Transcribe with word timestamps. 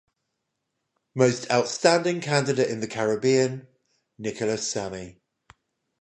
Most 1.13 1.51
Outstanding 1.51 2.21
Candidate 2.21 2.71
in 2.71 2.79
the 2.79 2.87
Caribbean- 2.87 3.67
Nicholas 4.17 4.67
Sammy. 4.67 5.21